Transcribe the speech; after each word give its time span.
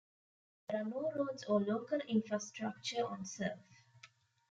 There 0.67 0.81
are 0.81 0.83
no 0.85 1.11
roads 1.11 1.43
or 1.43 1.59
local 1.61 1.99
infrastructure 1.99 3.05
on 3.05 3.23
Cerf. 3.23 3.59